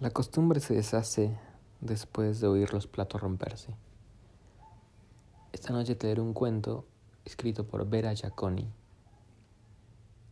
La 0.00 0.08
costumbre 0.08 0.60
se 0.60 0.72
deshace 0.72 1.36
después 1.82 2.40
de 2.40 2.46
oír 2.46 2.72
los 2.72 2.86
platos 2.86 3.20
romperse. 3.20 3.74
Esta 5.52 5.74
noche 5.74 5.94
te 5.94 6.06
leeré 6.06 6.22
un 6.22 6.32
cuento 6.32 6.86
escrito 7.26 7.66
por 7.66 7.86
Vera 7.86 8.14
Giaconi, 8.14 8.66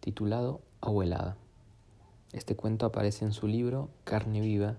titulado 0.01 0.63
Abuelada. 0.81 1.37
Este 2.33 2.57
cuento 2.57 2.87
aparece 2.87 3.27
en 3.27 3.33
su 3.33 3.47
libro 3.47 3.91
Carne 4.05 4.41
Viva, 4.41 4.79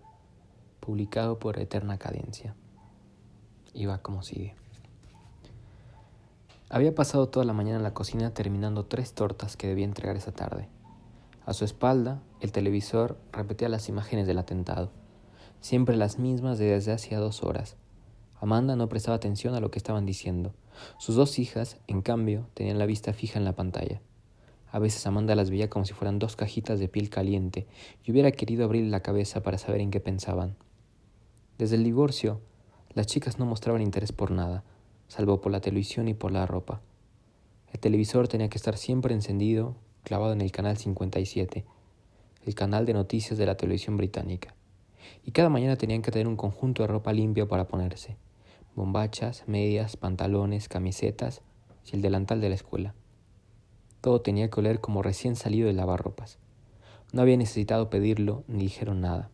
publicado 0.80 1.38
por 1.38 1.60
Eterna 1.60 2.00
Cadencia. 2.00 2.56
Y 3.76 3.86
va 3.86 4.00
como 4.00 4.24
sigue. 4.24 4.56
Había 6.72 6.96
pasado 6.96 7.30
toda 7.30 7.46
la 7.46 7.54
mañana 7.54 7.78
en 7.78 7.84
la 7.84 7.94
cocina 7.94 8.34
terminando 8.34 8.88
tres 8.88 9.14
tortas 9.14 9.56
que 9.56 9.68
debía 9.68 9.86
entregar 9.86 10.18
esa 10.18 10.32
tarde. 10.32 10.68
A 11.50 11.54
su 11.54 11.66
espalda, 11.66 12.22
el 12.42 12.52
televisor 12.52 13.18
repetía 13.32 13.70
las 13.70 13.90
imágenes 13.90 14.28
del 14.28 14.38
atentado, 14.38 14.92
siempre 15.62 15.98
las 15.98 16.20
mismas 16.20 16.60
desde 16.60 16.92
hacía 16.92 17.18
dos 17.18 17.42
horas. 17.42 17.76
Amanda 18.40 18.76
no 18.76 18.88
prestaba 18.88 19.16
atención 19.16 19.56
a 19.56 19.60
lo 19.60 19.72
que 19.72 19.80
estaban 19.80 20.06
diciendo. 20.06 20.54
Sus 21.00 21.16
dos 21.16 21.40
hijas, 21.40 21.80
en 21.88 22.04
cambio, 22.04 22.46
tenían 22.54 22.78
la 22.78 22.86
vista 22.86 23.14
fija 23.14 23.40
en 23.40 23.46
la 23.46 23.56
pantalla. 23.56 24.00
A 24.72 24.78
veces 24.78 25.08
Amanda 25.08 25.34
las 25.34 25.50
veía 25.50 25.72
como 25.72 25.86
si 25.86 25.94
fueran 25.94 26.20
dos 26.20 26.36
cajitas 26.36 26.80
de 26.80 26.88
piel 26.88 27.10
caliente 27.10 27.66
y 28.04 28.12
hubiera 28.12 28.30
querido 28.30 28.64
abrir 28.64 28.86
la 28.86 29.00
cabeza 29.00 29.42
para 29.42 29.58
saber 29.58 29.82
en 29.82 29.90
qué 29.90 30.00
pensaban. 30.00 30.56
Desde 31.58 31.78
el 31.78 31.84
divorcio, 31.84 32.42
las 32.94 33.08
chicas 33.08 33.40
no 33.40 33.48
mostraban 33.48 33.82
interés 33.82 34.12
por 34.12 34.30
nada, 34.30 34.64
salvo 35.08 35.42
por 35.42 35.52
la 35.52 35.62
televisión 35.62 36.10
y 36.10 36.14
por 36.14 36.32
la 36.32 36.46
ropa. 36.46 36.80
El 37.74 37.80
televisor 37.80 38.28
tenía 38.28 38.50
que 38.50 38.60
estar 38.60 38.78
siempre 38.78 39.16
encendido 39.16 39.76
clavado 40.04 40.34
en 40.34 40.42
el 40.42 40.52
canal 40.52 40.78
57, 40.78 41.66
el 42.46 42.56
canal 42.56 42.86
de 42.86 42.94
noticias 42.94 43.38
de 43.38 43.46
la 43.46 43.58
televisión 43.58 43.98
británica. 43.98 44.56
Y 45.26 45.32
cada 45.32 45.50
mañana 45.50 45.76
tenían 45.76 46.02
que 46.02 46.12
tener 46.12 46.28
un 46.28 46.36
conjunto 46.36 46.84
de 46.84 46.88
ropa 46.88 47.14
limpia 47.14 47.48
para 47.48 47.68
ponerse, 47.68 48.18
bombachas, 48.76 49.44
medias, 49.48 49.98
pantalones, 49.98 50.70
camisetas 50.70 51.42
y 51.86 51.96
el 51.96 52.02
delantal 52.02 52.42
de 52.42 52.50
la 52.50 52.56
escuela. 52.56 52.94
Todo 54.02 54.22
tenía 54.22 54.50
que 54.50 54.60
oler 54.60 54.80
como 54.80 55.02
recién 55.02 55.36
salido 55.36 55.68
de 55.68 55.74
lavarropas. 55.74 56.40
No 57.12 57.22
había 57.22 57.38
necesitado 57.38 57.90
pedirlo 57.90 58.44
ni 58.48 58.64
dijeron 58.64 59.02
nada. 59.02 59.30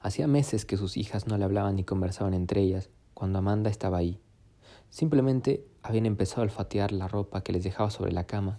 Hacía 0.00 0.26
meses 0.26 0.64
que 0.64 0.76
sus 0.76 0.96
hijas 0.96 1.26
no 1.26 1.38
le 1.38 1.44
hablaban 1.44 1.76
ni 1.76 1.84
conversaban 1.84 2.34
entre 2.34 2.60
ellas 2.60 2.90
cuando 3.14 3.38
Amanda 3.38 3.70
estaba 3.70 3.98
ahí. 3.98 4.20
Simplemente 4.90 5.64
habían 5.82 6.06
empezado 6.06 6.42
a 6.42 6.44
olfatear 6.44 6.92
la 6.92 7.06
ropa 7.06 7.42
que 7.42 7.52
les 7.52 7.62
dejaba 7.62 7.90
sobre 7.90 8.12
la 8.12 8.26
cama 8.26 8.58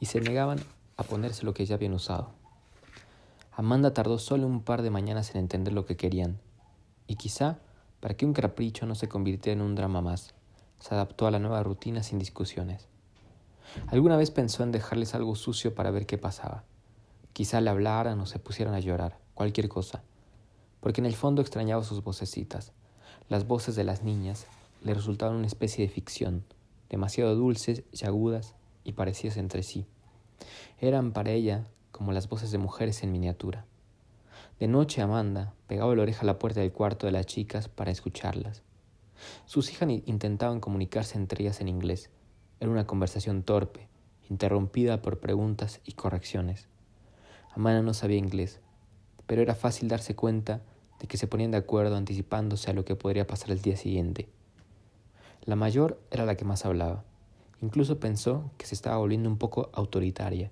y 0.00 0.06
se 0.06 0.20
negaban 0.20 0.58
a 0.96 1.02
ponerse 1.02 1.44
lo 1.44 1.54
que 1.54 1.66
ya 1.66 1.74
habían 1.74 1.94
usado. 1.94 2.30
Amanda 3.52 3.94
tardó 3.94 4.18
solo 4.18 4.46
un 4.46 4.62
par 4.62 4.82
de 4.82 4.90
mañanas 4.90 5.30
en 5.30 5.40
entender 5.40 5.72
lo 5.72 5.86
que 5.86 5.96
querían, 5.96 6.38
y 7.06 7.16
quizá, 7.16 7.58
para 8.00 8.14
que 8.14 8.26
un 8.26 8.32
capricho 8.32 8.86
no 8.86 8.94
se 8.94 9.08
convirtiera 9.08 9.58
en 9.58 9.64
un 9.64 9.74
drama 9.74 10.02
más, 10.02 10.34
se 10.78 10.94
adaptó 10.94 11.26
a 11.26 11.30
la 11.30 11.38
nueva 11.38 11.62
rutina 11.62 12.02
sin 12.02 12.18
discusiones. 12.18 12.88
Alguna 13.88 14.16
vez 14.16 14.30
pensó 14.30 14.62
en 14.62 14.72
dejarles 14.72 15.14
algo 15.14 15.34
sucio 15.34 15.74
para 15.74 15.90
ver 15.90 16.06
qué 16.06 16.18
pasaba. 16.18 16.64
Quizá 17.32 17.60
le 17.60 17.70
hablaran 17.70 18.20
o 18.20 18.26
se 18.26 18.38
pusieran 18.38 18.74
a 18.74 18.80
llorar, 18.80 19.18
cualquier 19.34 19.68
cosa, 19.68 20.02
porque 20.80 21.00
en 21.00 21.06
el 21.06 21.14
fondo 21.14 21.42
extrañaba 21.42 21.82
sus 21.82 22.02
vocecitas. 22.02 22.72
Las 23.28 23.46
voces 23.46 23.74
de 23.74 23.84
las 23.84 24.02
niñas 24.02 24.46
le 24.82 24.94
resultaban 24.94 25.36
una 25.36 25.46
especie 25.46 25.86
de 25.86 25.92
ficción, 25.92 26.44
demasiado 26.88 27.34
dulces 27.34 27.82
y 27.92 28.04
agudas 28.04 28.54
y 28.86 28.92
parecidas 28.92 29.36
entre 29.36 29.62
sí. 29.62 29.86
Eran 30.80 31.12
para 31.12 31.32
ella 31.32 31.66
como 31.90 32.12
las 32.12 32.28
voces 32.28 32.50
de 32.50 32.58
mujeres 32.58 33.02
en 33.02 33.12
miniatura. 33.12 33.66
De 34.60 34.68
noche 34.68 35.02
Amanda 35.02 35.54
pegaba 35.66 35.94
la 35.94 36.02
oreja 36.02 36.22
a 36.22 36.26
la 36.26 36.38
puerta 36.38 36.60
del 36.60 36.72
cuarto 36.72 37.06
de 37.06 37.12
las 37.12 37.26
chicas 37.26 37.68
para 37.68 37.90
escucharlas. 37.90 38.62
Sus 39.44 39.70
hijas 39.70 39.88
intentaban 40.06 40.60
comunicarse 40.60 41.18
entre 41.18 41.42
ellas 41.42 41.60
en 41.60 41.68
inglés. 41.68 42.10
Era 42.60 42.70
una 42.70 42.86
conversación 42.86 43.42
torpe, 43.42 43.88
interrumpida 44.30 45.02
por 45.02 45.20
preguntas 45.20 45.80
y 45.84 45.92
correcciones. 45.92 46.68
Amanda 47.54 47.82
no 47.82 47.94
sabía 47.94 48.18
inglés, 48.18 48.60
pero 49.26 49.42
era 49.42 49.54
fácil 49.54 49.88
darse 49.88 50.14
cuenta 50.14 50.62
de 51.00 51.06
que 51.06 51.16
se 51.16 51.26
ponían 51.26 51.50
de 51.50 51.58
acuerdo 51.58 51.96
anticipándose 51.96 52.70
a 52.70 52.74
lo 52.74 52.84
que 52.84 52.96
podría 52.96 53.26
pasar 53.26 53.50
el 53.50 53.60
día 53.60 53.76
siguiente. 53.76 54.28
La 55.42 55.56
mayor 55.56 56.00
era 56.10 56.24
la 56.26 56.36
que 56.36 56.44
más 56.44 56.64
hablaba. 56.64 57.04
Incluso 57.62 57.98
pensó 57.98 58.50
que 58.58 58.66
se 58.66 58.74
estaba 58.74 58.98
volviendo 58.98 59.28
un 59.28 59.38
poco 59.38 59.70
autoritaria, 59.72 60.50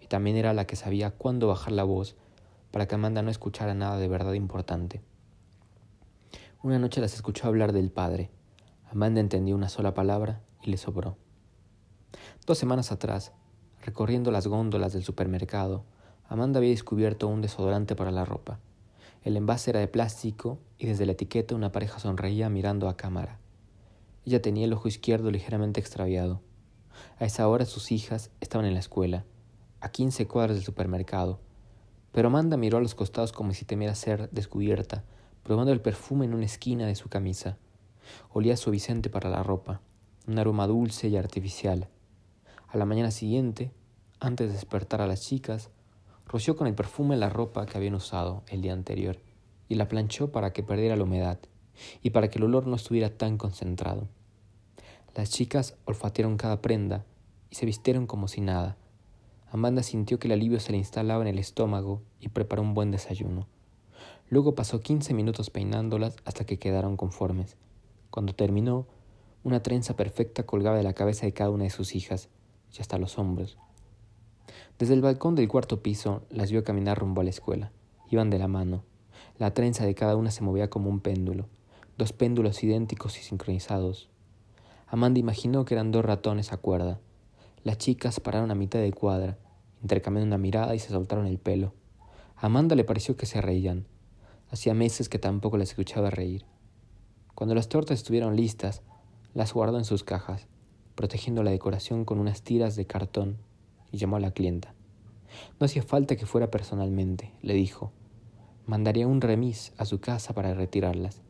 y 0.00 0.06
también 0.06 0.36
era 0.36 0.52
la 0.54 0.66
que 0.66 0.76
sabía 0.76 1.10
cuándo 1.10 1.48
bajar 1.48 1.72
la 1.72 1.84
voz 1.84 2.16
para 2.70 2.86
que 2.86 2.94
Amanda 2.94 3.22
no 3.22 3.30
escuchara 3.30 3.74
nada 3.74 3.98
de 3.98 4.08
verdad 4.08 4.32
importante. 4.34 5.00
Una 6.62 6.78
noche 6.78 7.00
las 7.00 7.14
escuchó 7.14 7.46
hablar 7.46 7.72
del 7.72 7.90
padre. 7.90 8.30
Amanda 8.90 9.20
entendió 9.20 9.54
una 9.54 9.68
sola 9.68 9.94
palabra 9.94 10.40
y 10.62 10.70
le 10.70 10.76
sobró. 10.76 11.16
Dos 12.46 12.58
semanas 12.58 12.92
atrás, 12.92 13.32
recorriendo 13.82 14.30
las 14.30 14.46
góndolas 14.46 14.92
del 14.92 15.04
supermercado, 15.04 15.84
Amanda 16.28 16.58
había 16.58 16.70
descubierto 16.70 17.28
un 17.28 17.42
desodorante 17.42 17.94
para 17.96 18.10
la 18.10 18.24
ropa. 18.24 18.58
El 19.22 19.36
envase 19.36 19.70
era 19.70 19.80
de 19.80 19.88
plástico 19.88 20.58
y 20.78 20.86
desde 20.86 21.06
la 21.06 21.12
etiqueta 21.12 21.54
una 21.54 21.72
pareja 21.72 21.98
sonreía 21.98 22.48
mirando 22.48 22.88
a 22.88 22.96
cámara. 22.96 23.38
Ella 24.26 24.40
tenía 24.40 24.64
el 24.64 24.72
ojo 24.72 24.88
izquierdo 24.88 25.30
ligeramente 25.30 25.80
extraviado. 25.80 26.40
A 27.18 27.26
esa 27.26 27.46
hora 27.46 27.66
sus 27.66 27.92
hijas 27.92 28.30
estaban 28.40 28.66
en 28.66 28.74
la 28.74 28.80
escuela, 28.80 29.24
a 29.80 29.90
quince 29.90 30.26
cuadras 30.26 30.56
del 30.56 30.64
supermercado. 30.64 31.40
Pero 32.10 32.28
Amanda 32.28 32.56
miró 32.56 32.78
a 32.78 32.80
los 32.80 32.94
costados 32.94 33.32
como 33.32 33.52
si 33.52 33.64
temiera 33.64 33.94
ser 33.94 34.30
descubierta, 34.30 35.04
probando 35.42 35.72
el 35.72 35.82
perfume 35.82 36.24
en 36.24 36.32
una 36.32 36.46
esquina 36.46 36.86
de 36.86 36.94
su 36.94 37.10
camisa. 37.10 37.58
Olía 38.32 38.56
suavicente 38.56 39.10
para 39.10 39.28
la 39.28 39.42
ropa, 39.42 39.82
un 40.26 40.38
aroma 40.38 40.66
dulce 40.66 41.08
y 41.08 41.16
artificial. 41.16 41.88
A 42.68 42.78
la 42.78 42.86
mañana 42.86 43.10
siguiente, 43.10 43.72
antes 44.20 44.48
de 44.48 44.54
despertar 44.54 45.02
a 45.02 45.06
las 45.06 45.20
chicas, 45.20 45.70
roció 46.26 46.56
con 46.56 46.66
el 46.66 46.74
perfume 46.74 47.16
la 47.16 47.28
ropa 47.28 47.66
que 47.66 47.76
habían 47.76 47.94
usado 47.94 48.42
el 48.48 48.62
día 48.62 48.72
anterior 48.72 49.18
y 49.68 49.74
la 49.74 49.88
planchó 49.88 50.32
para 50.32 50.52
que 50.52 50.62
perdiera 50.62 50.96
la 50.96 51.04
humedad 51.04 51.38
y 52.02 52.10
para 52.10 52.28
que 52.28 52.38
el 52.38 52.44
olor 52.44 52.66
no 52.66 52.76
estuviera 52.76 53.10
tan 53.10 53.38
concentrado. 53.38 54.08
Las 55.14 55.30
chicas 55.30 55.76
olfatearon 55.84 56.36
cada 56.36 56.60
prenda 56.60 57.04
y 57.50 57.54
se 57.54 57.66
vistieron 57.66 58.06
como 58.06 58.26
si 58.26 58.40
nada. 58.40 58.76
Amanda 59.50 59.84
sintió 59.84 60.18
que 60.18 60.26
el 60.26 60.32
alivio 60.32 60.58
se 60.58 60.72
le 60.72 60.78
instalaba 60.78 61.22
en 61.22 61.28
el 61.28 61.38
estómago 61.38 62.02
y 62.18 62.28
preparó 62.28 62.62
un 62.62 62.74
buen 62.74 62.90
desayuno. 62.90 63.46
Luego 64.28 64.56
pasó 64.56 64.80
quince 64.80 65.14
minutos 65.14 65.50
peinándolas 65.50 66.16
hasta 66.24 66.44
que 66.44 66.58
quedaron 66.58 66.96
conformes. 66.96 67.56
Cuando 68.10 68.34
terminó, 68.34 68.86
una 69.44 69.62
trenza 69.62 69.94
perfecta 69.94 70.44
colgaba 70.44 70.76
de 70.76 70.82
la 70.82 70.94
cabeza 70.94 71.26
de 71.26 71.32
cada 71.32 71.50
una 71.50 71.64
de 71.64 71.70
sus 71.70 71.94
hijas 71.94 72.28
y 72.76 72.80
hasta 72.80 72.98
los 72.98 73.16
hombros. 73.18 73.56
Desde 74.78 74.94
el 74.94 75.02
balcón 75.02 75.36
del 75.36 75.46
cuarto 75.46 75.80
piso 75.80 76.22
las 76.30 76.50
vio 76.50 76.64
caminar 76.64 76.98
rumbo 76.98 77.20
a 77.20 77.24
la 77.24 77.30
escuela. 77.30 77.70
Iban 78.10 78.30
de 78.30 78.40
la 78.40 78.48
mano. 78.48 78.82
La 79.38 79.54
trenza 79.54 79.86
de 79.86 79.94
cada 79.94 80.16
una 80.16 80.32
se 80.32 80.42
movía 80.42 80.70
como 80.70 80.90
un 80.90 80.98
péndulo 80.98 81.46
dos 81.96 82.12
péndulos 82.12 82.62
idénticos 82.64 83.18
y 83.18 83.22
sincronizados. 83.22 84.08
Amanda 84.86 85.20
imaginó 85.20 85.64
que 85.64 85.74
eran 85.74 85.92
dos 85.92 86.04
ratones 86.04 86.52
a 86.52 86.56
cuerda. 86.56 87.00
Las 87.62 87.78
chicas 87.78 88.20
pararon 88.20 88.50
a 88.50 88.54
mitad 88.54 88.80
de 88.80 88.92
cuadra, 88.92 89.38
intercambiando 89.82 90.26
una 90.26 90.38
mirada 90.38 90.74
y 90.74 90.78
se 90.78 90.90
soltaron 90.90 91.26
el 91.26 91.38
pelo. 91.38 91.74
Amanda 92.36 92.76
le 92.76 92.84
pareció 92.84 93.16
que 93.16 93.26
se 93.26 93.40
reían. 93.40 93.86
Hacía 94.50 94.74
meses 94.74 95.08
que 95.08 95.18
tampoco 95.18 95.56
las 95.56 95.70
escuchaba 95.70 96.10
reír. 96.10 96.44
Cuando 97.34 97.54
las 97.54 97.68
tortas 97.68 97.98
estuvieron 97.98 98.36
listas, 98.36 98.82
las 99.34 99.52
guardó 99.52 99.78
en 99.78 99.84
sus 99.84 100.04
cajas, 100.04 100.46
protegiendo 100.94 101.42
la 101.42 101.50
decoración 101.50 102.04
con 102.04 102.20
unas 102.20 102.42
tiras 102.42 102.76
de 102.76 102.86
cartón, 102.86 103.38
y 103.90 103.98
llamó 103.98 104.16
a 104.16 104.20
la 104.20 104.30
clienta. 104.30 104.74
No 105.58 105.66
hacía 105.66 105.82
falta 105.82 106.16
que 106.16 106.26
fuera 106.26 106.50
personalmente, 106.50 107.32
le 107.42 107.54
dijo. 107.54 107.92
Mandaría 108.66 109.08
un 109.08 109.20
remis 109.20 109.72
a 109.76 109.84
su 109.84 110.00
casa 110.00 110.34
para 110.34 110.54
retirarlas. 110.54 111.23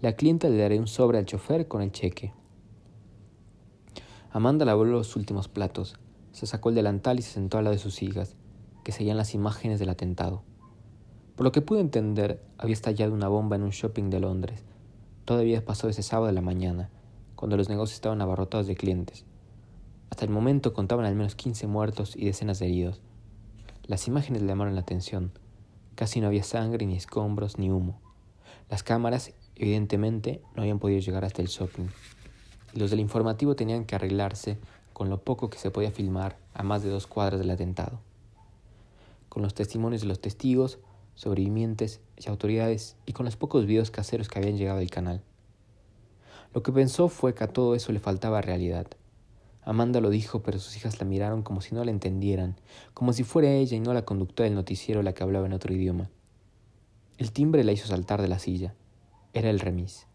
La 0.00 0.14
clienta 0.14 0.48
le 0.48 0.58
daré 0.58 0.78
un 0.78 0.86
sobre 0.86 1.18
al 1.18 1.24
chofer 1.24 1.68
con 1.68 1.80
el 1.80 1.92
cheque. 1.92 2.32
Amanda 4.30 4.64
lavó 4.64 4.84
los 4.84 5.16
últimos 5.16 5.48
platos, 5.48 5.96
se 6.32 6.46
sacó 6.46 6.68
el 6.68 6.74
delantal 6.74 7.18
y 7.18 7.22
se 7.22 7.30
sentó 7.30 7.58
al 7.58 7.64
lado 7.64 7.76
de 7.76 7.82
sus 7.82 8.02
hijas, 8.02 8.36
que 8.82 8.92
seguían 8.92 9.16
las 9.16 9.34
imágenes 9.34 9.78
del 9.78 9.88
atentado. 9.88 10.42
Por 11.36 11.44
lo 11.44 11.52
que 11.52 11.62
pude 11.62 11.80
entender, 11.80 12.42
había 12.58 12.74
estallado 12.74 13.14
una 13.14 13.28
bomba 13.28 13.56
en 13.56 13.62
un 13.62 13.70
shopping 13.70 14.10
de 14.10 14.20
Londres. 14.20 14.64
Todavía 15.24 15.64
pasó 15.64 15.88
ese 15.88 16.02
sábado 16.02 16.26
de 16.26 16.32
la 16.32 16.40
mañana, 16.40 16.90
cuando 17.36 17.56
los 17.56 17.68
negocios 17.68 17.94
estaban 17.94 18.20
abarrotados 18.20 18.66
de 18.66 18.76
clientes. 18.76 19.24
Hasta 20.10 20.24
el 20.24 20.30
momento 20.30 20.72
contaban 20.72 21.06
al 21.06 21.14
menos 21.14 21.34
15 21.34 21.66
muertos 21.66 22.14
y 22.16 22.26
decenas 22.26 22.58
de 22.58 22.66
heridos. 22.66 23.00
Las 23.86 24.06
imágenes 24.06 24.42
le 24.42 24.48
llamaron 24.48 24.74
la 24.74 24.80
atención. 24.80 25.32
Casi 25.94 26.20
no 26.20 26.26
había 26.26 26.42
sangre, 26.42 26.86
ni 26.86 26.96
escombros, 26.96 27.58
ni 27.58 27.70
humo. 27.70 28.00
Las 28.70 28.82
cámaras 28.82 29.32
Evidentemente 29.56 30.40
no 30.54 30.62
habían 30.62 30.78
podido 30.78 31.00
llegar 31.00 31.24
hasta 31.24 31.42
el 31.42 31.48
shopping. 31.48 31.86
los 32.74 32.90
del 32.90 33.00
informativo 33.00 33.54
tenían 33.54 33.84
que 33.84 33.94
arreglarse 33.94 34.58
con 34.92 35.08
lo 35.08 35.22
poco 35.22 35.48
que 35.50 35.58
se 35.58 35.70
podía 35.70 35.90
filmar 35.90 36.36
a 36.54 36.62
más 36.62 36.82
de 36.82 36.90
dos 36.90 37.06
cuadras 37.06 37.38
del 37.38 37.50
atentado. 37.50 38.00
Con 39.28 39.42
los 39.42 39.54
testimonios 39.54 40.02
de 40.02 40.08
los 40.08 40.20
testigos, 40.20 40.78
sobrevivientes 41.14 42.00
y 42.16 42.28
autoridades 42.28 42.96
y 43.06 43.12
con 43.12 43.26
los 43.26 43.36
pocos 43.36 43.66
videos 43.66 43.90
caseros 43.90 44.28
que 44.28 44.38
habían 44.38 44.56
llegado 44.56 44.78
al 44.78 44.90
canal. 44.90 45.22
Lo 46.52 46.62
que 46.62 46.72
pensó 46.72 47.08
fue 47.08 47.34
que 47.34 47.44
a 47.44 47.52
todo 47.52 47.74
eso 47.74 47.92
le 47.92 48.00
faltaba 48.00 48.40
realidad. 48.40 48.86
Amanda 49.62 50.00
lo 50.00 50.10
dijo, 50.10 50.42
pero 50.42 50.58
sus 50.58 50.76
hijas 50.76 51.00
la 51.00 51.06
miraron 51.06 51.42
como 51.42 51.60
si 51.60 51.74
no 51.74 51.84
la 51.84 51.90
entendieran, 51.90 52.56
como 52.92 53.12
si 53.12 53.24
fuera 53.24 53.50
ella 53.50 53.76
y 53.76 53.80
no 53.80 53.94
la 53.94 54.04
conductora 54.04 54.44
del 54.44 54.54
noticiero 54.54 55.02
la 55.02 55.14
que 55.14 55.22
hablaba 55.22 55.46
en 55.46 55.52
otro 55.52 55.74
idioma. 55.74 56.10
El 57.18 57.32
timbre 57.32 57.64
la 57.64 57.72
hizo 57.72 57.86
saltar 57.86 58.20
de 58.20 58.28
la 58.28 58.38
silla. 58.38 58.74
Era 59.34 59.50
el 59.50 59.58
remis. 59.58 60.06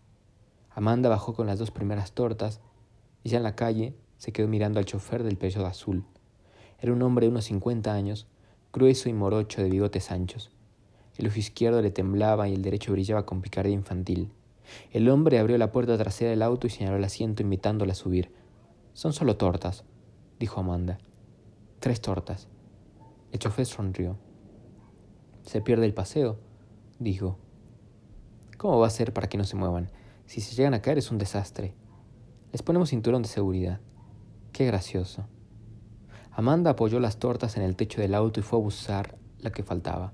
Amanda 0.69 1.09
bajó 1.09 1.33
con 1.33 1.45
las 1.45 1.59
dos 1.59 1.71
primeras 1.71 2.13
tortas 2.13 2.61
y 3.21 3.27
ya 3.27 3.37
en 3.37 3.43
la 3.43 3.53
calle 3.53 3.93
se 4.17 4.31
quedó 4.31 4.47
mirando 4.47 4.79
al 4.79 4.85
chofer 4.85 5.23
del 5.23 5.37
de 5.37 5.65
azul. 5.65 6.05
Era 6.79 6.93
un 6.93 7.01
hombre 7.01 7.25
de 7.25 7.31
unos 7.31 7.43
cincuenta 7.43 7.93
años, 7.93 8.27
grueso 8.71 9.09
y 9.09 9.13
morocho 9.13 9.61
de 9.61 9.69
bigotes 9.69 10.11
anchos. 10.11 10.51
El 11.17 11.27
ojo 11.27 11.37
izquierdo 11.37 11.81
le 11.81 11.91
temblaba 11.91 12.47
y 12.47 12.53
el 12.53 12.61
derecho 12.61 12.93
brillaba 12.93 13.25
con 13.25 13.41
picardía 13.41 13.73
infantil. 13.73 14.31
El 14.93 15.09
hombre 15.09 15.37
abrió 15.37 15.57
la 15.57 15.73
puerta 15.73 15.97
trasera 15.97 16.29
del 16.29 16.41
auto 16.41 16.67
y 16.67 16.69
señaló 16.69 16.95
el 16.95 17.03
asiento 17.03 17.43
invitándola 17.43 17.91
a 17.91 17.95
subir. 17.95 18.31
Son 18.93 19.11
solo 19.11 19.35
tortas, 19.35 19.83
dijo 20.39 20.61
Amanda. 20.61 20.97
Tres 21.81 21.99
tortas. 21.99 22.47
El 23.33 23.39
chofer 23.39 23.65
sonrió. 23.65 24.15
¿Se 25.43 25.59
pierde 25.59 25.85
el 25.85 25.93
paseo? 25.93 26.39
dijo. 26.99 27.37
¿Cómo 28.59 28.77
va 28.77 28.87
a 28.87 28.89
ser 28.89 29.13
para 29.13 29.29
que 29.29 29.37
no 29.37 29.45
se 29.45 29.55
muevan? 29.55 29.89
Si 30.25 30.41
se 30.41 30.53
llegan 30.53 30.73
a 30.73 30.81
caer 30.81 30.97
es 30.97 31.11
un 31.11 31.17
desastre. 31.17 31.73
Les 32.51 32.61
ponemos 32.61 32.89
cinturón 32.89 33.21
de 33.21 33.29
seguridad. 33.29 33.79
Qué 34.51 34.65
gracioso. 34.65 35.25
Amanda 36.33 36.71
apoyó 36.71 36.99
las 36.99 37.19
tortas 37.19 37.55
en 37.55 37.63
el 37.63 37.77
techo 37.77 38.01
del 38.01 38.13
auto 38.13 38.41
y 38.41 38.43
fue 38.43 38.59
a 38.59 38.61
buscar 38.61 39.17
la 39.39 39.51
que 39.51 39.63
faltaba. 39.63 40.11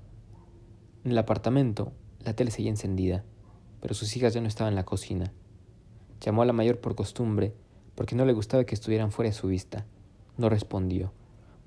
En 1.02 1.10
el 1.10 1.18
apartamento, 1.18 1.90
la 2.20 2.34
tele 2.34 2.52
seguía 2.52 2.70
encendida, 2.70 3.24
pero 3.80 3.94
sus 3.94 4.16
hijas 4.16 4.32
ya 4.32 4.40
no 4.40 4.46
estaban 4.46 4.74
en 4.74 4.76
la 4.76 4.84
cocina. 4.84 5.32
Llamó 6.20 6.42
a 6.42 6.46
la 6.46 6.52
mayor 6.52 6.78
por 6.78 6.94
costumbre, 6.94 7.52
porque 7.96 8.14
no 8.14 8.24
le 8.24 8.32
gustaba 8.32 8.62
que 8.62 8.76
estuvieran 8.76 9.10
fuera 9.10 9.30
de 9.30 9.36
su 9.36 9.48
vista. 9.48 9.86
No 10.36 10.48
respondió. 10.48 11.12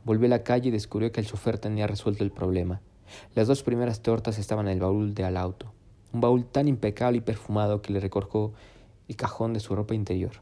Volvió 0.05 0.27
a 0.27 0.29
la 0.29 0.43
calle 0.43 0.69
y 0.69 0.71
descubrió 0.71 1.11
que 1.11 1.19
el 1.19 1.27
chofer 1.27 1.59
tenía 1.59 1.87
resuelto 1.87 2.23
el 2.23 2.31
problema. 2.31 2.79
Las 3.35 3.47
dos 3.47 3.63
primeras 3.63 4.01
tortas 4.01 4.39
estaban 4.39 4.67
en 4.67 4.75
el 4.75 4.79
baúl 4.79 5.13
del 5.13 5.35
auto, 5.35 5.73
un 6.13 6.21
baúl 6.21 6.45
tan 6.45 6.67
impecable 6.67 7.19
y 7.19 7.21
perfumado 7.21 7.81
que 7.81 7.93
le 7.93 7.99
recorcó 7.99 8.53
el 9.07 9.15
cajón 9.15 9.53
de 9.53 9.59
su 9.59 9.75
ropa 9.75 9.95
interior. 9.95 10.41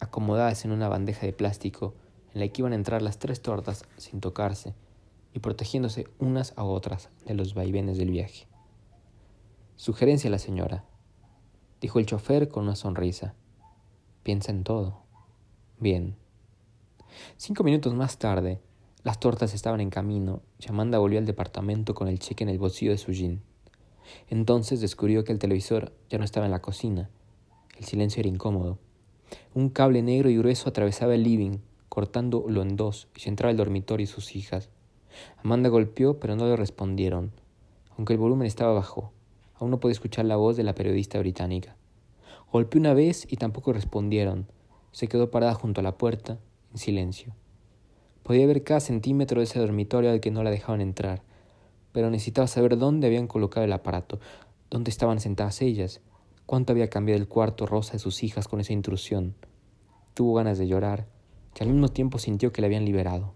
Acomodadas 0.00 0.64
en 0.64 0.72
una 0.72 0.88
bandeja 0.88 1.26
de 1.26 1.32
plástico, 1.32 1.94
en 2.32 2.40
la 2.40 2.48
que 2.48 2.62
iban 2.62 2.72
a 2.72 2.76
entrar 2.76 3.02
las 3.02 3.18
tres 3.18 3.42
tortas 3.42 3.84
sin 3.96 4.20
tocarse, 4.20 4.74
y 5.32 5.40
protegiéndose 5.40 6.06
unas 6.18 6.52
a 6.56 6.64
otras 6.64 7.10
de 7.26 7.34
los 7.34 7.54
vaivenes 7.54 7.98
del 7.98 8.10
viaje. 8.10 8.46
Sugerencia 9.76 10.28
a 10.28 10.30
la 10.30 10.38
señora, 10.38 10.84
dijo 11.80 11.98
el 11.98 12.06
chofer 12.06 12.48
con 12.48 12.64
una 12.64 12.76
sonrisa. 12.76 13.34
Piensa 14.22 14.50
en 14.50 14.64
todo. 14.64 15.02
Bien. 15.78 16.16
Cinco 17.36 17.64
minutos 17.64 17.94
más 17.94 18.18
tarde, 18.18 18.60
las 19.02 19.18
tortas 19.18 19.54
estaban 19.54 19.80
en 19.80 19.90
camino 19.90 20.42
y 20.58 20.68
Amanda 20.68 20.98
volvió 20.98 21.18
al 21.18 21.26
departamento 21.26 21.94
con 21.94 22.08
el 22.08 22.18
cheque 22.18 22.44
en 22.44 22.50
el 22.50 22.58
bolsillo 22.58 22.92
de 22.92 22.98
su 22.98 23.12
jean. 23.12 23.42
Entonces 24.28 24.80
descubrió 24.80 25.24
que 25.24 25.32
el 25.32 25.38
televisor 25.38 25.92
ya 26.08 26.18
no 26.18 26.24
estaba 26.24 26.46
en 26.46 26.52
la 26.52 26.62
cocina. 26.62 27.10
El 27.78 27.84
silencio 27.84 28.20
era 28.20 28.28
incómodo. 28.28 28.78
Un 29.54 29.68
cable 29.68 30.02
negro 30.02 30.30
y 30.30 30.36
grueso 30.36 30.68
atravesaba 30.68 31.14
el 31.14 31.22
living, 31.22 31.58
cortándolo 31.88 32.62
en 32.62 32.76
dos, 32.76 33.08
y 33.16 33.28
entraba 33.28 33.50
el 33.50 33.56
dormitorio 33.56 34.04
y 34.04 34.06
sus 34.06 34.36
hijas. 34.36 34.68
Amanda 35.42 35.68
golpeó, 35.68 36.18
pero 36.20 36.36
no 36.36 36.46
le 36.46 36.56
respondieron, 36.56 37.32
aunque 37.96 38.12
el 38.12 38.18
volumen 38.18 38.46
estaba 38.46 38.72
bajo. 38.72 39.12
Aún 39.56 39.70
no 39.70 39.80
podía 39.80 39.92
escuchar 39.92 40.24
la 40.24 40.36
voz 40.36 40.56
de 40.56 40.62
la 40.62 40.74
periodista 40.74 41.18
británica. 41.18 41.76
Golpeó 42.52 42.80
una 42.80 42.94
vez 42.94 43.26
y 43.30 43.36
tampoco 43.36 43.72
respondieron. 43.72 44.46
Se 44.92 45.06
quedó 45.06 45.30
parada 45.30 45.54
junto 45.54 45.80
a 45.80 45.84
la 45.84 45.98
puerta, 45.98 46.38
en 46.72 46.78
silencio. 46.78 47.34
Podía 48.22 48.46
ver 48.46 48.64
cada 48.64 48.80
centímetro 48.80 49.40
de 49.40 49.44
ese 49.44 49.58
dormitorio 49.58 50.10
al 50.10 50.20
que 50.20 50.30
no 50.30 50.42
la 50.42 50.50
dejaban 50.50 50.80
entrar, 50.80 51.22
pero 51.92 52.10
necesitaba 52.10 52.46
saber 52.46 52.78
dónde 52.78 53.06
habían 53.06 53.26
colocado 53.26 53.64
el 53.64 53.72
aparato, 53.72 54.20
dónde 54.70 54.90
estaban 54.90 55.20
sentadas 55.20 55.62
ellas, 55.62 56.00
cuánto 56.46 56.72
había 56.72 56.90
cambiado 56.90 57.20
el 57.20 57.28
cuarto 57.28 57.66
rosa 57.66 57.92
de 57.92 57.98
sus 57.98 58.22
hijas 58.22 58.48
con 58.48 58.60
esa 58.60 58.72
intrusión. 58.72 59.34
Tuvo 60.14 60.34
ganas 60.34 60.58
de 60.58 60.68
llorar, 60.68 61.06
y 61.58 61.62
al 61.62 61.70
mismo 61.70 61.88
tiempo 61.88 62.18
sintió 62.18 62.52
que 62.52 62.60
le 62.60 62.66
habían 62.66 62.84
liberado. 62.84 63.34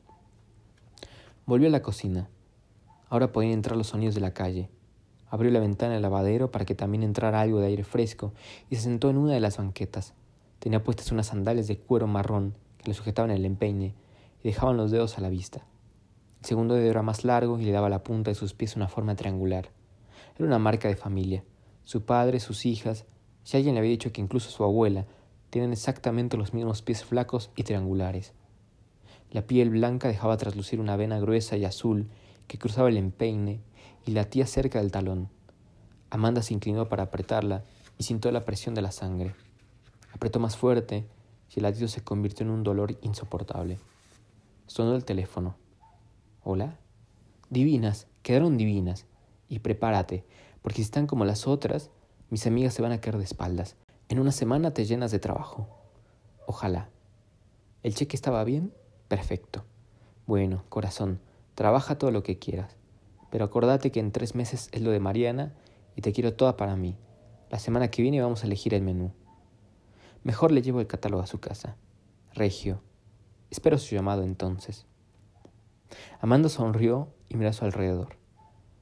Volvió 1.46 1.68
a 1.68 1.70
la 1.70 1.82
cocina. 1.82 2.28
Ahora 3.08 3.32
podían 3.32 3.52
entrar 3.52 3.76
los 3.76 3.88
sonidos 3.88 4.14
de 4.14 4.20
la 4.20 4.32
calle. 4.32 4.70
Abrió 5.28 5.50
la 5.50 5.60
ventana 5.60 5.94
del 5.94 6.02
lavadero 6.02 6.50
para 6.50 6.64
que 6.64 6.74
también 6.74 7.02
entrara 7.02 7.40
algo 7.40 7.60
de 7.60 7.66
aire 7.66 7.84
fresco 7.84 8.32
y 8.70 8.76
se 8.76 8.82
sentó 8.82 9.10
en 9.10 9.18
una 9.18 9.34
de 9.34 9.40
las 9.40 9.58
banquetas. 9.58 10.14
Tenía 10.58 10.82
puestas 10.82 11.12
unas 11.12 11.26
sandalias 11.26 11.66
de 11.66 11.76
cuero 11.76 12.06
marrón 12.06 12.54
que 12.78 12.88
le 12.88 12.94
sujetaban 12.94 13.30
el 13.30 13.44
empeine 13.44 13.94
y 14.42 14.48
dejaban 14.48 14.76
los 14.76 14.90
dedos 14.90 15.18
a 15.18 15.20
la 15.20 15.28
vista. 15.28 15.66
El 16.44 16.48
segundo 16.48 16.74
dedo 16.74 16.90
era 16.90 17.00
más 17.00 17.24
largo 17.24 17.58
y 17.58 17.64
le 17.64 17.72
daba 17.72 17.86
a 17.86 17.90
la 17.90 18.04
punta 18.04 18.30
de 18.30 18.34
sus 18.34 18.52
pies 18.52 18.76
una 18.76 18.86
forma 18.86 19.16
triangular. 19.16 19.70
Era 20.36 20.46
una 20.46 20.58
marca 20.58 20.88
de 20.88 20.94
familia. 20.94 21.42
Su 21.84 22.04
padre, 22.04 22.38
sus 22.38 22.66
hijas, 22.66 23.06
si 23.44 23.56
alguien 23.56 23.74
le 23.74 23.78
había 23.78 23.92
dicho 23.92 24.12
que 24.12 24.20
incluso 24.20 24.50
su 24.50 24.62
abuela, 24.62 25.06
tienen 25.48 25.72
exactamente 25.72 26.36
los 26.36 26.52
mismos 26.52 26.82
pies 26.82 27.02
flacos 27.02 27.50
y 27.56 27.62
triangulares. 27.62 28.34
La 29.30 29.46
piel 29.46 29.70
blanca 29.70 30.06
dejaba 30.06 30.36
traslucir 30.36 30.80
una 30.80 30.96
vena 30.96 31.18
gruesa 31.18 31.56
y 31.56 31.64
azul 31.64 32.10
que 32.46 32.58
cruzaba 32.58 32.90
el 32.90 32.98
empeine 32.98 33.62
y 34.04 34.10
latía 34.10 34.46
cerca 34.46 34.80
del 34.80 34.92
talón. 34.92 35.30
Amanda 36.10 36.42
se 36.42 36.52
inclinó 36.52 36.90
para 36.90 37.04
apretarla 37.04 37.64
y 37.96 38.02
sintió 38.02 38.30
la 38.32 38.44
presión 38.44 38.74
de 38.74 38.82
la 38.82 38.92
sangre. 38.92 39.34
Apretó 40.12 40.40
más 40.40 40.58
fuerte 40.58 41.06
y 41.56 41.60
el 41.60 41.62
latido 41.62 41.88
se 41.88 42.04
convirtió 42.04 42.44
en 42.44 42.52
un 42.52 42.64
dolor 42.64 42.98
insoportable. 43.00 43.78
Sonó 44.66 44.94
el 44.94 45.06
teléfono. 45.06 45.63
¿Hola? 46.46 46.76
Divinas, 47.48 48.06
quedaron 48.22 48.58
divinas. 48.58 49.06
Y 49.48 49.60
prepárate, 49.60 50.26
porque 50.60 50.76
si 50.76 50.82
están 50.82 51.06
como 51.06 51.24
las 51.24 51.46
otras, 51.46 51.90
mis 52.28 52.46
amigas 52.46 52.74
se 52.74 52.82
van 52.82 52.92
a 52.92 53.00
caer 53.00 53.16
de 53.16 53.24
espaldas. 53.24 53.76
En 54.10 54.20
una 54.20 54.30
semana 54.30 54.74
te 54.74 54.84
llenas 54.84 55.10
de 55.10 55.18
trabajo. 55.18 55.66
Ojalá. 56.46 56.90
¿El 57.82 57.94
cheque 57.94 58.14
estaba 58.14 58.44
bien? 58.44 58.74
Perfecto. 59.08 59.64
Bueno, 60.26 60.64
corazón, 60.68 61.18
trabaja 61.54 61.96
todo 61.96 62.10
lo 62.10 62.22
que 62.22 62.38
quieras. 62.38 62.76
Pero 63.30 63.46
acordate 63.46 63.90
que 63.90 64.00
en 64.00 64.12
tres 64.12 64.34
meses 64.34 64.68
es 64.72 64.82
lo 64.82 64.90
de 64.90 65.00
Mariana 65.00 65.54
y 65.96 66.02
te 66.02 66.12
quiero 66.12 66.34
toda 66.34 66.58
para 66.58 66.76
mí. 66.76 66.98
La 67.48 67.58
semana 67.58 67.88
que 67.90 68.02
viene 68.02 68.20
vamos 68.20 68.42
a 68.42 68.46
elegir 68.46 68.74
el 68.74 68.82
menú. 68.82 69.12
Mejor 70.24 70.52
le 70.52 70.60
llevo 70.60 70.80
el 70.80 70.86
catálogo 70.86 71.22
a 71.22 71.26
su 71.26 71.40
casa. 71.40 71.78
Regio. 72.34 72.82
Espero 73.50 73.78
su 73.78 73.94
llamado 73.94 74.22
entonces. 74.22 74.84
Amanda 76.20 76.48
sonrió 76.48 77.08
y 77.28 77.36
miró 77.36 77.50
a 77.50 77.52
su 77.52 77.64
alrededor. 77.64 78.16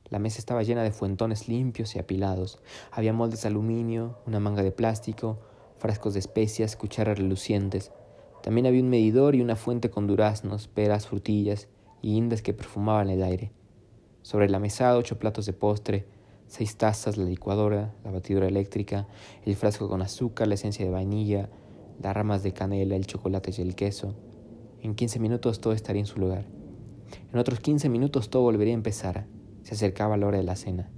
La 0.09 0.19
mesa 0.19 0.39
estaba 0.39 0.63
llena 0.63 0.83
de 0.83 0.93
fuentones 0.93 1.49
limpios 1.49 1.97
y 1.97 1.99
apilados. 1.99 2.59
Había 2.91 3.13
moldes 3.13 3.43
de 3.43 3.49
aluminio, 3.49 4.19
una 4.27 4.41
manga 4.41 4.63
de 4.63 4.73
plástico, 4.73 5.41
frascos 5.79 6.15
de 6.15 6.21
especias, 6.21 6.77
cucharas 6.77 7.19
relucientes, 7.19 7.93
también 8.43 8.67
había 8.67 8.83
un 8.83 8.91
medidor 8.91 9.37
y 9.37 9.41
una 9.41 9.55
fuente 9.55 9.89
con 9.89 10.09
duraznos, 10.09 10.67
peras, 10.67 11.07
frutillas 11.07 11.69
y 12.03 12.17
indas 12.17 12.43
que 12.43 12.53
perfumaban 12.53 13.09
el 13.09 13.23
aire. 13.23 13.53
Sobre 14.23 14.49
la 14.49 14.59
mesa 14.59 14.97
ocho 14.97 15.19
platos 15.19 15.47
de 15.47 15.53
postre, 15.53 16.07
seis 16.49 16.77
tazas, 16.77 17.17
la 17.17 17.25
licuadora, 17.25 17.95
la 18.05 18.11
batidora 18.11 18.49
eléctrica, 18.49 19.07
el 19.47 19.55
frasco 19.55 19.89
con 19.89 20.03
azúcar, 20.03 20.49
la 20.49 20.55
esencia 20.55 20.85
de 20.85 20.91
vainilla, 20.91 21.51
las 22.03 22.15
ramas 22.15 22.43
de 22.43 22.53
canela, 22.53 22.97
el 22.97 23.07
chocolate 23.07 23.53
y 23.57 23.63
el 23.63 23.77
queso. 23.77 24.17
En 24.83 24.97
quince 24.97 25.21
minutos 25.21 25.61
todo 25.61 25.73
estaría 25.73 26.01
en 26.01 26.07
su 26.07 26.19
lugar. 26.19 26.45
En 27.33 27.39
otros 27.39 27.61
quince 27.61 27.89
minutos 27.89 28.31
todo 28.31 28.43
volvería 28.43 28.75
a 28.75 28.77
empezar. 28.77 29.27
Se 29.63 29.75
acercaba 29.75 30.17
la 30.17 30.27
hora 30.27 30.39
de 30.39 30.45
la 30.45 30.57
cena. 30.57 30.91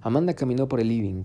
Amanda 0.00 0.34
caminó 0.34 0.68
por 0.68 0.80
el 0.80 0.88
living 0.88 1.24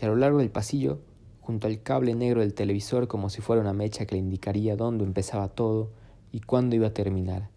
y 0.00 0.04
a 0.04 0.08
lo 0.08 0.16
largo 0.16 0.38
del 0.38 0.50
pasillo 0.50 1.00
junto 1.40 1.66
al 1.66 1.82
cable 1.82 2.14
negro 2.14 2.40
del 2.40 2.54
televisor 2.54 3.08
como 3.08 3.28
si 3.28 3.40
fuera 3.40 3.60
una 3.60 3.72
mecha 3.72 4.06
que 4.06 4.14
le 4.14 4.20
indicaría 4.20 4.76
dónde 4.76 5.04
empezaba 5.04 5.48
todo 5.48 5.90
y 6.30 6.40
cuándo 6.40 6.76
iba 6.76 6.86
a 6.86 6.94
terminar. 6.94 7.50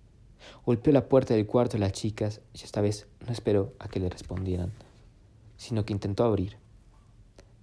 Golpeó 0.65 0.91
la 0.91 1.07
puerta 1.07 1.33
del 1.33 1.45
cuarto 1.45 1.73
de 1.73 1.79
las 1.79 1.91
chicas 1.91 2.41
y 2.53 2.63
esta 2.63 2.81
vez 2.81 3.07
no 3.25 3.31
esperó 3.31 3.73
a 3.79 3.87
que 3.87 3.99
le 3.99 4.09
respondieran, 4.09 4.71
sino 5.57 5.85
que 5.85 5.93
intentó 5.93 6.23
abrir. 6.23 6.57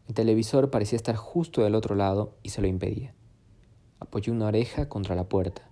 El 0.09 0.15
televisor 0.15 0.71
parecía 0.71 0.97
estar 0.97 1.17
justo 1.17 1.63
del 1.63 1.75
otro 1.75 1.95
lado 1.95 2.37
y 2.43 2.51
se 2.51 2.61
lo 2.61 2.69
impedía. 2.69 3.15
Apoyó 3.99 4.33
una 4.33 4.47
oreja 4.47 4.89
contra 4.89 5.15
la 5.15 5.29
puerta. 5.29 5.72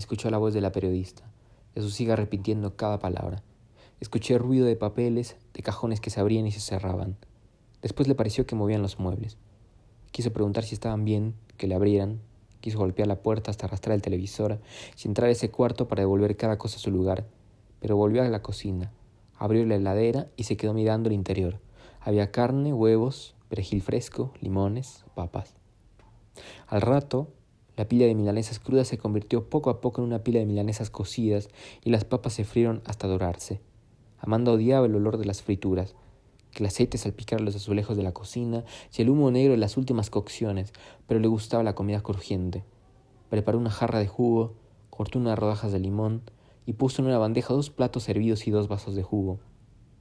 Escuchó 0.00 0.30
la 0.30 0.38
voz 0.38 0.54
de 0.54 0.62
la 0.62 0.72
periodista, 0.72 1.30
siga 1.76 2.16
repitiendo 2.16 2.74
cada 2.74 2.98
palabra. 2.98 3.42
Escuché 4.00 4.38
ruido 4.38 4.64
de 4.64 4.74
papeles, 4.74 5.36
de 5.52 5.62
cajones 5.62 6.00
que 6.00 6.08
se 6.08 6.20
abrían 6.20 6.46
y 6.46 6.52
se 6.52 6.60
cerraban. 6.60 7.18
Después 7.82 8.08
le 8.08 8.14
pareció 8.14 8.46
que 8.46 8.54
movían 8.54 8.80
los 8.80 8.98
muebles. 8.98 9.36
Quiso 10.10 10.32
preguntar 10.32 10.64
si 10.64 10.72
estaban 10.72 11.04
bien, 11.04 11.34
que 11.58 11.66
le 11.66 11.74
abrieran. 11.74 12.18
Quiso 12.62 12.78
golpear 12.78 13.08
la 13.08 13.20
puerta 13.20 13.50
hasta 13.50 13.66
arrastrar 13.66 13.94
el 13.94 14.00
televisor 14.00 14.58
y 14.96 15.06
entrar 15.06 15.28
a 15.28 15.32
ese 15.32 15.50
cuarto 15.50 15.86
para 15.86 16.00
devolver 16.00 16.34
cada 16.34 16.56
cosa 16.56 16.76
a 16.76 16.80
su 16.80 16.90
lugar. 16.90 17.26
Pero 17.78 17.94
volvió 17.96 18.22
a 18.22 18.28
la 18.28 18.40
cocina, 18.40 18.90
Abrió 19.36 19.66
la 19.66 19.74
heladera 19.74 20.28
y 20.38 20.44
se 20.44 20.56
quedó 20.56 20.72
mirando 20.72 21.10
el 21.10 21.14
interior. 21.14 21.60
Había 22.00 22.30
carne, 22.30 22.72
huevos, 22.72 23.34
perejil 23.50 23.82
fresco, 23.82 24.32
limones, 24.40 25.04
papas. 25.14 25.56
Al 26.68 26.80
rato, 26.80 27.28
la 27.80 27.88
pila 27.88 28.04
de 28.04 28.14
milanesas 28.14 28.58
crudas 28.58 28.88
se 28.88 28.98
convirtió 28.98 29.48
poco 29.48 29.70
a 29.70 29.80
poco 29.80 30.02
en 30.02 30.08
una 30.08 30.22
pila 30.22 30.38
de 30.38 30.44
milanesas 30.44 30.90
cocidas 30.90 31.48
y 31.82 31.88
las 31.88 32.04
papas 32.04 32.34
se 32.34 32.44
frieron 32.44 32.82
hasta 32.84 33.08
dorarse. 33.08 33.62
Amanda 34.18 34.52
odiaba 34.52 34.84
el 34.84 34.94
olor 34.94 35.16
de 35.16 35.24
las 35.24 35.40
frituras, 35.40 35.94
que 36.50 36.62
el 36.62 36.66
aceite 36.66 36.98
salpicara 36.98 37.42
los 37.42 37.56
azulejos 37.56 37.96
de 37.96 38.02
la 38.02 38.12
cocina 38.12 38.64
y 38.94 39.00
el 39.00 39.08
humo 39.08 39.30
negro 39.30 39.52
de 39.52 39.56
las 39.56 39.78
últimas 39.78 40.10
cocciones, 40.10 40.74
pero 41.06 41.20
le 41.20 41.28
gustaba 41.28 41.62
la 41.62 41.74
comida 41.74 42.02
crujiente. 42.02 42.64
Preparó 43.30 43.56
una 43.56 43.70
jarra 43.70 43.98
de 43.98 44.08
jugo, 44.08 44.52
cortó 44.90 45.18
unas 45.18 45.38
rodajas 45.38 45.72
de 45.72 45.80
limón 45.80 46.20
y 46.66 46.74
puso 46.74 47.00
en 47.00 47.08
una 47.08 47.16
bandeja 47.16 47.54
dos 47.54 47.70
platos 47.70 48.02
servidos 48.02 48.46
y 48.46 48.50
dos 48.50 48.68
vasos 48.68 48.94
de 48.94 49.02
jugo. 49.02 49.38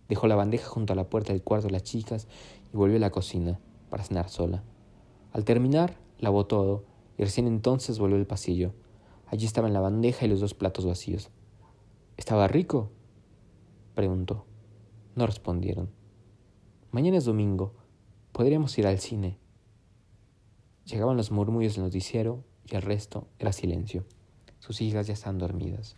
Dejó 0.10 0.28
la 0.28 0.36
bandeja 0.36 0.68
junto 0.68 0.92
a 0.92 0.98
la 0.98 1.10
puerta 1.10 1.32
del 1.32 1.44
cuarto 1.44 1.68
de 1.68 1.72
las 1.72 1.84
chicas 1.84 2.28
y 2.74 2.76
volvió 2.76 2.98
a 2.98 3.00
la 3.00 3.12
cocina 3.12 3.58
para 3.90 4.04
cenar 4.04 4.28
sola. 4.28 4.64
Al 5.32 5.46
terminar, 5.46 5.96
lavó 6.20 6.46
todo 6.46 6.84
y 7.20 7.24
recién 7.24 7.48
entonces 7.48 8.00
volvió 8.00 8.16
al 8.16 8.26
pasillo. 8.26 8.74
Allí 9.28 9.46
estaban 9.46 9.74
la 9.74 9.82
bandeja 9.82 10.26
y 10.26 10.30
los 10.30 10.40
dos 10.40 10.54
platos 10.54 10.86
vacíos. 10.86 11.30
¿Estaba 12.16 12.48
rico? 12.48 12.92
preguntó. 13.94 14.46
No 15.16 15.28
respondieron. 15.28 15.90
Mañana 16.92 17.18
es 17.18 17.26
domingo. 17.26 17.74
Podríamos 18.32 18.78
ir 18.78 18.88
al 18.88 19.00
cine. 19.00 19.38
Llegaban 20.86 21.18
los 21.18 21.30
murmullos 21.30 21.76
del 21.76 21.84
noticiero 21.84 22.46
y 22.66 22.76
el 22.76 22.84
resto 22.84 23.28
era 23.38 23.52
silencio. 23.52 24.06
Sus 24.60 24.80
hijas 24.80 25.08
ya 25.08 25.14
están 25.14 25.38
dormidas. 25.40 25.98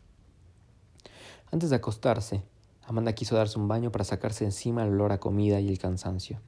Antes 1.51 1.69
de 1.69 1.75
acostarse, 1.75 2.43
Amanda 2.81 3.13
quiso 3.13 3.35
darse 3.35 3.59
un 3.59 3.67
baño 3.67 3.91
para 3.91 4.05
sacarse 4.05 4.43
encima 4.43 4.83
el 4.83 4.93
olor 4.93 5.11
a 5.11 5.19
comida 5.19 5.59
y 5.59 5.69
el 5.69 5.77
cansancio. 5.77 6.41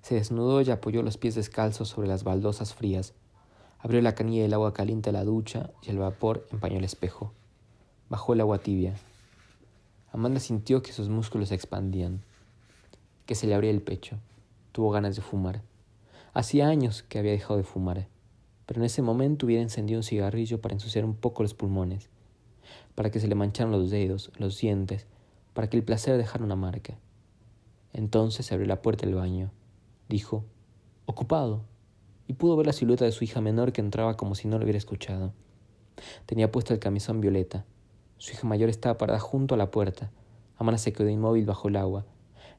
Se 0.00 0.14
desnudó 0.14 0.60
y 0.60 0.70
apoyó 0.70 1.02
los 1.02 1.18
pies 1.18 1.34
descalzos 1.34 1.88
sobre 1.88 2.06
las 2.06 2.22
baldosas 2.22 2.72
frías. 2.72 3.12
Abrió 3.78 4.00
la 4.02 4.14
canilla 4.14 4.42
del 4.42 4.54
agua 4.54 4.74
caliente 4.74 5.10
a 5.10 5.12
la 5.12 5.24
ducha 5.24 5.70
y 5.82 5.90
el 5.90 5.98
vapor 5.98 6.46
empañó 6.52 6.78
el 6.78 6.84
espejo. 6.84 7.32
Bajó 8.08 8.32
el 8.32 8.40
agua 8.40 8.58
tibia. 8.58 8.94
Amanda 10.12 10.40
sintió 10.40 10.82
que 10.82 10.92
sus 10.92 11.08
músculos 11.08 11.50
se 11.50 11.54
expandían, 11.54 12.22
que 13.26 13.34
se 13.34 13.46
le 13.46 13.54
abría 13.54 13.70
el 13.70 13.82
pecho. 13.82 14.18
Tuvo 14.72 14.90
ganas 14.90 15.16
de 15.16 15.22
fumar. 15.22 15.62
Hacía 16.32 16.68
años 16.68 17.02
que 17.02 17.18
había 17.18 17.32
dejado 17.32 17.56
de 17.56 17.64
fumar, 17.64 18.08
pero 18.66 18.80
en 18.80 18.86
ese 18.86 19.02
momento 19.02 19.46
hubiera 19.46 19.62
encendido 19.62 20.00
un 20.00 20.04
cigarrillo 20.04 20.60
para 20.60 20.74
ensuciar 20.74 21.04
un 21.04 21.14
poco 21.14 21.42
los 21.42 21.54
pulmones 21.54 22.08
para 22.96 23.10
que 23.10 23.20
se 23.20 23.28
le 23.28 23.34
mancharan 23.34 23.70
los 23.70 23.90
dedos, 23.90 24.32
los 24.38 24.58
dientes, 24.58 25.06
para 25.54 25.68
que 25.68 25.76
el 25.76 25.84
placer 25.84 26.16
dejara 26.16 26.44
una 26.44 26.56
marca. 26.56 26.98
Entonces 27.92 28.46
se 28.46 28.54
abrió 28.54 28.66
la 28.66 28.82
puerta 28.82 29.06
del 29.06 29.14
baño. 29.14 29.50
Dijo, 30.08 30.44
ocupado, 31.04 31.62
y 32.28 32.34
pudo 32.34 32.56
ver 32.56 32.66
la 32.66 32.72
silueta 32.72 33.04
de 33.04 33.12
su 33.12 33.24
hija 33.24 33.40
menor 33.40 33.72
que 33.72 33.80
entraba 33.80 34.16
como 34.16 34.34
si 34.34 34.48
no 34.48 34.58
lo 34.58 34.64
hubiera 34.64 34.78
escuchado. 34.78 35.32
Tenía 36.26 36.50
puesto 36.50 36.74
el 36.74 36.80
camisón 36.80 37.20
violeta. 37.20 37.64
Su 38.18 38.32
hija 38.32 38.46
mayor 38.46 38.68
estaba 38.68 38.98
parada 38.98 39.20
junto 39.20 39.54
a 39.54 39.58
la 39.58 39.70
puerta. 39.70 40.10
Amana 40.56 40.78
se 40.78 40.92
quedó 40.92 41.08
inmóvil 41.08 41.44
bajo 41.46 41.68
el 41.68 41.76
agua. 41.76 42.04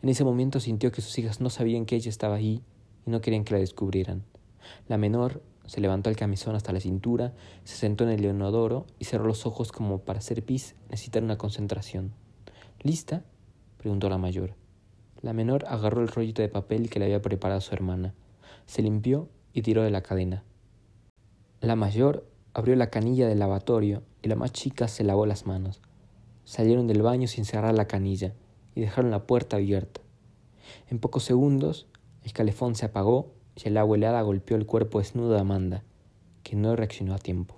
En 0.01 0.09
ese 0.09 0.23
momento 0.23 0.59
sintió 0.59 0.91
que 0.91 1.01
sus 1.01 1.17
hijas 1.17 1.41
no 1.41 1.49
sabían 1.49 1.85
que 1.85 1.95
ella 1.95 2.09
estaba 2.09 2.35
ahí 2.35 2.61
y 3.05 3.09
no 3.09 3.21
querían 3.21 3.43
que 3.43 3.53
la 3.53 3.59
descubrieran. 3.59 4.23
La 4.87 4.97
menor 4.97 5.41
se 5.65 5.81
levantó 5.81 6.09
el 6.09 6.15
camisón 6.15 6.55
hasta 6.55 6.71
la 6.71 6.79
cintura, 6.79 7.33
se 7.63 7.75
sentó 7.75 8.03
en 8.03 8.11
el 8.11 8.21
leonodoro 8.21 8.85
y 8.99 9.05
cerró 9.05 9.25
los 9.25 9.45
ojos 9.45 9.71
como 9.71 9.99
para 9.99 10.19
hacer 10.19 10.43
pis, 10.43 10.75
necesitar 10.89 11.23
una 11.23 11.37
concentración. 11.37 12.13
¿Lista? 12.81 13.23
preguntó 13.77 14.09
la 14.09 14.17
mayor. 14.17 14.53
La 15.21 15.33
menor 15.33 15.65
agarró 15.67 16.01
el 16.01 16.07
rollito 16.07 16.41
de 16.41 16.49
papel 16.49 16.89
que 16.89 16.99
le 16.99 17.05
había 17.05 17.21
preparado 17.21 17.59
su 17.59 17.73
hermana, 17.73 18.13
se 18.67 18.81
limpió 18.81 19.29
y 19.57 19.63
tiró 19.63 19.81
de 19.81 19.89
la 19.89 20.03
cadena. 20.03 20.43
La 21.61 21.75
mayor 21.75 22.29
abrió 22.53 22.75
la 22.75 22.91
canilla 22.91 23.27
del 23.27 23.39
lavatorio 23.39 24.03
y 24.21 24.27
la 24.27 24.35
más 24.35 24.51
chica 24.51 24.87
se 24.87 25.03
lavó 25.03 25.25
las 25.25 25.47
manos. 25.47 25.81
Salieron 26.45 26.85
del 26.85 27.01
baño 27.01 27.27
sin 27.27 27.43
cerrar 27.43 27.73
la 27.73 27.87
canilla 27.87 28.35
y 28.75 28.81
dejaron 28.81 29.09
la 29.09 29.25
puerta 29.25 29.55
abierta. 29.55 30.01
En 30.91 30.99
pocos 30.99 31.23
segundos 31.23 31.87
el 32.23 32.33
calefón 32.33 32.75
se 32.75 32.85
apagó 32.85 33.33
y 33.55 33.67
el 33.67 33.77
agua 33.77 33.97
helada 33.97 34.21
golpeó 34.21 34.57
el 34.57 34.67
cuerpo 34.67 34.99
desnudo 34.99 35.33
de 35.33 35.39
Amanda, 35.39 35.83
que 36.43 36.55
no 36.55 36.75
reaccionó 36.75 37.15
a 37.15 37.17
tiempo. 37.17 37.55